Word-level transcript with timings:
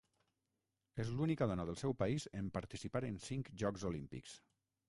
És 1.03 1.11
l'única 1.19 1.47
dona 1.51 1.67
del 1.71 1.77
seu 1.83 1.95
país 2.01 2.25
en 2.41 2.49
participar 2.57 3.05
en 3.13 3.23
cinc 3.29 3.53
Jocs 3.65 3.87
Olímpics. 3.93 4.39